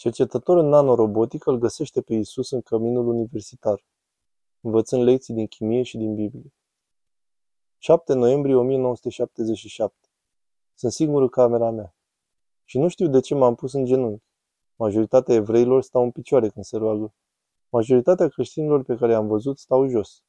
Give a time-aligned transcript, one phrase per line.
[0.00, 3.84] Cercetător în nanorobotică îl găsește pe Isus în căminul universitar,
[4.60, 6.52] învățând lecții din chimie și din Biblie.
[7.78, 10.08] 7 noiembrie 1977.
[10.74, 11.94] Sunt singur în camera mea.
[12.64, 14.24] Și nu știu de ce m-am pus în genunchi.
[14.76, 17.14] Majoritatea evreilor stau în picioare când se roagă.
[17.68, 20.22] Majoritatea creștinilor pe care i-am văzut stau jos.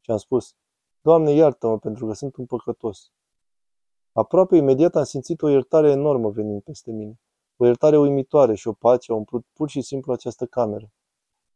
[0.00, 0.54] Și am spus,
[1.00, 3.10] Doamne, iartă-mă pentru că sunt un păcătos.
[4.12, 7.20] Aproape imediat am simțit o iertare enormă venind peste mine.
[7.56, 10.90] O iertare uimitoare și o pace au umplut pur și simplu această cameră.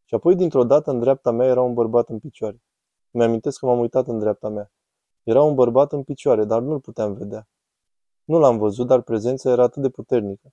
[0.04, 2.62] Și apoi, dintr-o dată, în dreapta mea era un bărbat în picioare.
[3.10, 4.72] Mi-amintesc că m-am uitat în dreapta mea.
[5.22, 7.48] Era un bărbat în picioare, dar nu-l puteam vedea.
[8.24, 10.52] Nu l-am văzut, dar prezența era atât de puternică.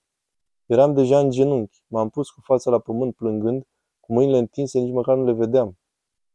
[0.66, 3.66] Eram deja în genunchi, m-am pus cu fața la pământ plângând,
[4.00, 5.78] cu mâinile întinse, nici măcar nu le vedeam.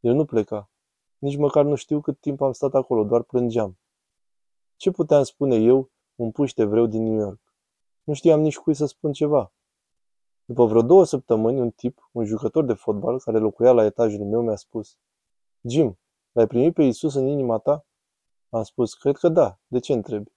[0.00, 0.70] El nu pleca.
[1.18, 3.78] Nici măcar nu știu cât timp am stat acolo, doar plângeam.
[4.76, 7.43] Ce puteam spune eu, un puște evreu din New York?
[8.04, 9.52] Nu știam nici cui să spun ceva.
[10.44, 14.42] După vreo două săptămâni, un tip, un jucător de fotbal care locuia la etajul meu,
[14.42, 14.96] mi-a spus
[15.60, 15.98] Jim,
[16.32, 17.86] l-ai primit pe Isus în inima ta?
[18.48, 19.58] Am spus, cred că da.
[19.66, 20.32] De ce întrebi?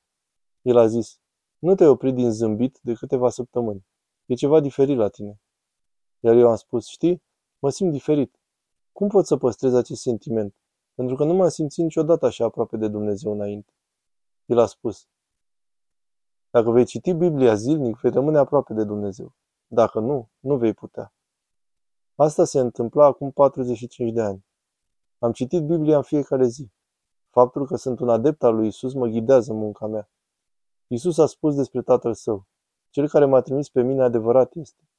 [0.62, 1.20] El a zis,
[1.60, 3.86] nu te-ai oprit din zâmbit de câteva săptămâni.
[4.26, 5.40] E ceva diferit la tine.
[6.20, 7.24] Iar eu am spus, știi,
[7.60, 8.40] mă simt diferit.
[8.92, 10.56] Cum pot să păstrez acest sentiment?
[10.96, 13.74] Pentru că nu m-am simțit niciodată așa aproape de Dumnezeu înainte.
[14.46, 15.08] El a spus,
[16.58, 19.36] dacă vei citi Biblia zilnic, vei rămâne aproape de Dumnezeu.
[19.68, 21.14] Dacă nu, nu vei putea.
[22.16, 24.46] Asta se întâmpla acum 45 de ani.
[25.20, 26.72] Am citit Biblia în fiecare zi.
[27.30, 30.10] Faptul că sunt un adept al lui Isus mă ghidează în munca mea.
[30.88, 32.48] Isus a spus despre Tatăl Său,
[32.90, 34.90] Cel care m-a trimis pe mine adevărat este.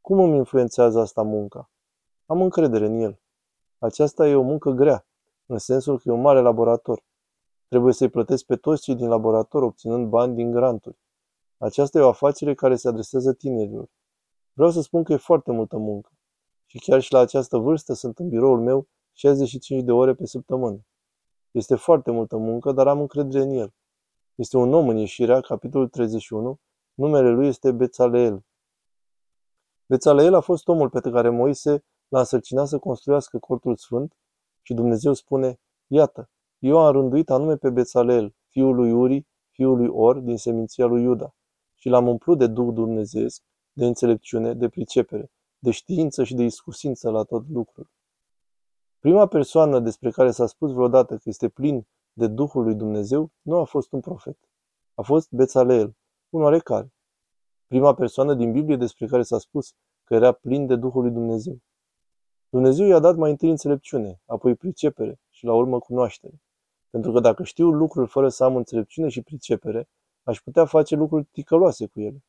[0.00, 1.70] Cum îmi influențează asta munca?
[2.26, 3.20] Am încredere în El.
[3.78, 5.06] Aceasta e o muncă grea,
[5.46, 7.04] în sensul că e un mare laborator.
[7.68, 10.98] Trebuie să-i plătesc pe toți cei din laborator obținând bani din granturi.
[11.58, 13.88] Aceasta e o afacere care se adresează tinerilor.
[14.52, 16.10] Vreau să spun că e foarte multă muncă.
[16.66, 20.80] Și chiar și la această vârstă sunt în biroul meu 65 de ore pe săptămână.
[21.50, 23.74] Este foarte multă muncă, dar am încredere în el.
[24.34, 26.60] Este un om în ieșirea, capitolul 31,
[26.94, 28.44] numele lui este Bețaleel.
[29.86, 34.16] Bețaleel a fost omul pe care Moise l-a însărcinat să construiască cortul sfânt
[34.62, 39.88] și Dumnezeu spune, iată, eu am rânduit anume pe Bețaleel, fiul lui Uri, fiul lui
[39.88, 41.34] Or, din seminția lui Iuda,
[41.74, 43.42] și l-am umplut de Duh Dumnezeesc,
[43.72, 47.90] de înțelepciune, de pricepere, de știință și de iscusință la tot lucrul.
[48.98, 53.56] Prima persoană despre care s-a spus vreodată că este plin de Duhul lui Dumnezeu nu
[53.56, 54.38] a fost un profet.
[54.94, 55.96] A fost Bețaleel,
[56.28, 56.92] un oarecare.
[57.66, 59.74] Prima persoană din Biblie despre care s-a spus
[60.04, 61.58] că era plin de Duhul lui Dumnezeu.
[62.48, 66.42] Dumnezeu i-a dat mai întâi înțelepciune, apoi pricepere și la urmă cunoaștere.
[66.90, 69.88] Pentru că dacă știu lucruri fără să am înțelepciune și pricepere,
[70.22, 72.24] aș putea face lucruri ticăloase cu ele.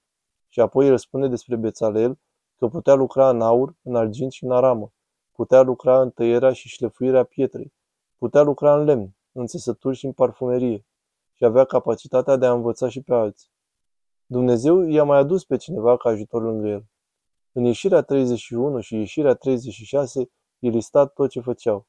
[0.47, 2.19] Și apoi el spune despre Bețaleel
[2.57, 4.91] că putea lucra în aur, în argint și în aramă.
[5.31, 7.73] Putea lucra în tăierea și șlefuirea pietrei.
[8.17, 10.85] Putea lucra în lemn, în țesături și în parfumerie.
[11.33, 13.49] Și avea capacitatea de a învăța și pe alții.
[14.25, 16.85] Dumnezeu i-a mai adus pe cineva ca ajutor lângă el.
[17.51, 21.87] În ieșirea 31 și ieșirea 36 e listat tot ce făceau.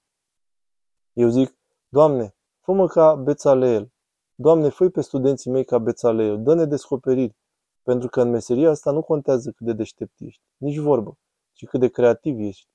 [1.12, 2.34] Eu zic, Doamne,
[2.70, 3.92] fă-mă ca Bețaleel.
[4.34, 6.42] Doamne, fă pe studenții mei ca Bețaleel.
[6.42, 7.36] Dă-ne descoperiri.
[7.82, 11.18] Pentru că în meseria asta nu contează cât de deștept ești, nici vorbă,
[11.52, 12.68] ci cât de creativ ești.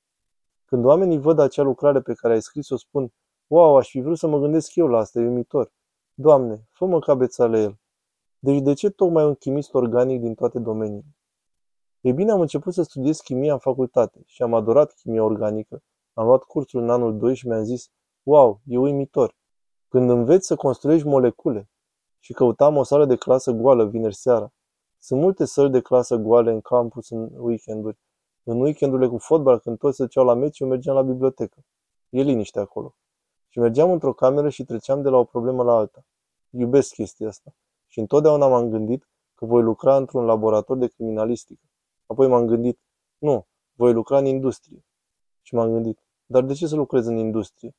[0.66, 3.14] Când oamenii văd acea lucrare pe care ai scris-o, spun,
[3.48, 5.74] wow, aș fi vrut să mă gândesc eu la asta, e uimitor.
[6.14, 7.80] Doamne, fă-mă ca Bețaleel.
[8.40, 11.16] Deci de ce tocmai un chimist organic din toate domeniile?
[12.02, 15.84] Ei bine, am început să studiez chimia în facultate și am adorat chimia organică.
[16.14, 17.90] Am luat cursul în anul 2 și mi-am zis,
[18.24, 19.36] wow, e uimitor.
[19.88, 21.70] Când înveți să construiești molecule
[22.20, 24.54] și căutam o sală de clasă goală vineri seara.
[25.00, 27.98] Sunt multe săli de clasă goale în campus în weekenduri.
[28.44, 31.66] În weekendurile cu fotbal, când toți se ceau la meci, eu mergeam la bibliotecă.
[32.10, 32.96] E liniște acolo.
[33.50, 36.06] Și mergeam într-o cameră și treceam de la o problemă la alta.
[36.50, 37.56] Iubesc chestia asta.
[37.88, 41.62] Și întotdeauna m-am gândit că voi lucra într-un laborator de criminalistică.
[42.06, 42.80] Apoi m-am gândit,
[43.18, 44.86] nu, voi lucra în industrie.
[45.42, 47.76] Și m-am gândit, dar de ce să lucrez în industrie?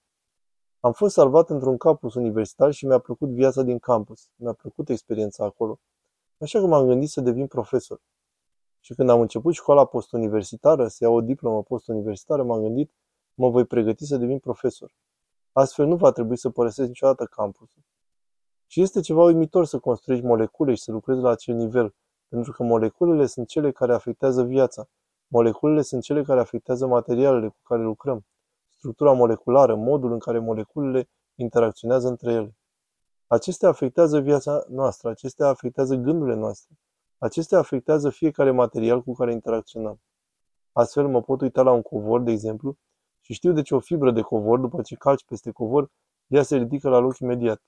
[0.86, 4.28] Am fost salvat într-un campus universitar și mi-a plăcut viața din campus.
[4.36, 5.78] Mi-a plăcut experiența acolo.
[6.40, 8.00] Așa că m-am gândit să devin profesor.
[8.80, 12.92] Și când am început școala postuniversitară, să iau o diplomă postuniversitară, m-am gândit,
[13.34, 14.92] mă voi pregăti să devin profesor.
[15.52, 17.82] Astfel nu va trebui să părăsesc niciodată campusul.
[18.66, 21.94] Și este ceva uimitor să construiești molecule și să lucrezi la acel nivel,
[22.28, 24.88] pentru că moleculele sunt cele care afectează viața.
[25.26, 28.26] Moleculele sunt cele care afectează materialele cu care lucrăm,
[28.86, 32.56] structura moleculară, modul în care moleculele interacționează între ele.
[33.26, 36.74] Acestea afectează viața noastră, acestea afectează gândurile noastre.
[37.18, 40.00] Acestea afectează fiecare material cu care interacționăm.
[40.72, 42.76] Astfel, mă pot uita la un covor, de exemplu,
[43.20, 45.90] și știu de ce o fibră de covor, după ce calci peste covor,
[46.26, 47.62] ea se ridică la loc imediat.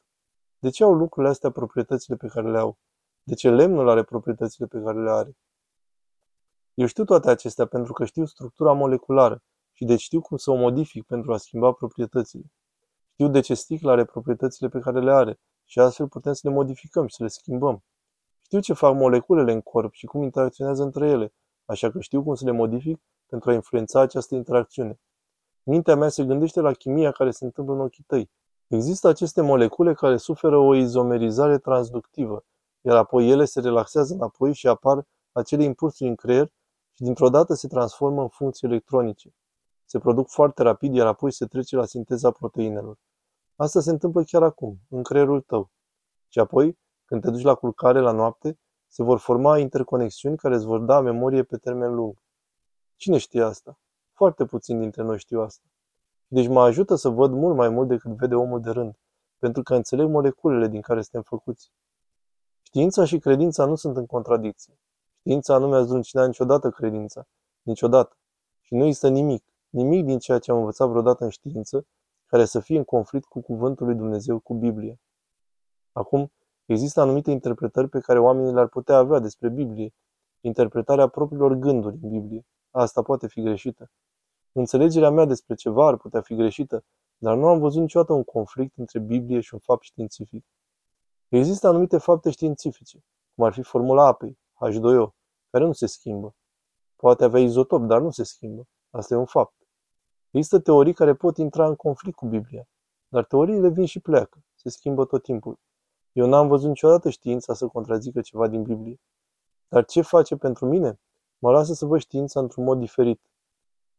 [0.58, 2.78] De ce au lucrurile astea proprietățile pe care le au?
[3.22, 5.36] De ce lemnul are proprietățile pe care le are?
[6.74, 9.42] Eu știu toate acestea pentru că știu structura moleculară
[9.78, 12.52] și deci știu cum să o modific pentru a schimba proprietățile.
[13.12, 16.54] Știu de ce sticla are proprietățile pe care le are și astfel putem să le
[16.54, 17.84] modificăm și să le schimbăm.
[18.42, 21.34] Știu ce fac moleculele în corp și cum interacționează între ele,
[21.64, 25.00] așa că știu cum să le modific pentru a influența această interacțiune.
[25.62, 28.30] Mintea mea se gândește la chimia care se întâmplă în ochii tăi.
[28.66, 32.44] Există aceste molecule care suferă o izomerizare transductivă,
[32.80, 36.46] iar apoi ele se relaxează înapoi și apar acele impulsuri în creier
[36.92, 39.32] și dintr-o dată se transformă în funcții electronice.
[39.90, 42.98] Se produc foarte rapid, iar apoi se trece la sinteza proteinelor.
[43.56, 45.70] Asta se întâmplă chiar acum, în creierul tău.
[46.28, 48.58] Și apoi, când te duci la culcare la noapte,
[48.88, 52.22] se vor forma interconexiuni care îți vor da memorie pe termen lung.
[52.96, 53.78] Cine știe asta?
[54.12, 55.66] Foarte puțin dintre noi știu asta.
[56.26, 58.98] Deci mă ajută să văd mult mai mult decât vede omul de rând,
[59.38, 61.72] pentru că înțeleg moleculele din care suntem făcuți.
[62.62, 64.78] Știința și credința nu sunt în contradicție.
[65.18, 67.26] Știința nu mi-a zdruncinat niciodată credința.
[67.62, 68.16] Niciodată.
[68.60, 71.86] Și nu există nimic, nimic din ceea ce am învățat vreodată în știință,
[72.26, 75.00] care să fie în conflict cu cuvântul lui Dumnezeu, cu Biblia.
[75.92, 76.32] Acum,
[76.64, 79.94] există anumite interpretări pe care oamenii le-ar putea avea despre Biblie,
[80.40, 82.46] interpretarea propriilor gânduri în Biblie.
[82.70, 83.90] Asta poate fi greșită.
[84.52, 86.84] Înțelegerea mea despre ceva ar putea fi greșită,
[87.16, 90.44] dar nu am văzut niciodată un conflict între Biblie și un fapt științific.
[91.28, 93.04] Există anumite fapte științifice,
[93.34, 95.08] cum ar fi formula apei, H2O,
[95.50, 96.34] care nu se schimbă.
[96.96, 98.68] Poate avea izotop, dar nu se schimbă.
[98.90, 99.57] Asta e un fapt.
[100.30, 102.68] Există teorii care pot intra în conflict cu Biblia,
[103.08, 105.58] dar teoriile vin și pleacă, se schimbă tot timpul.
[106.12, 109.00] Eu n-am văzut niciodată știința să contrazică ceva din Biblie.
[109.68, 111.00] Dar ce face pentru mine?
[111.38, 113.20] Mă lasă să văd știința într-un mod diferit.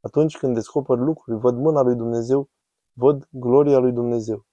[0.01, 2.49] Atunci când descoper lucruri, văd mâna lui Dumnezeu,
[2.93, 4.45] văd gloria lui Dumnezeu.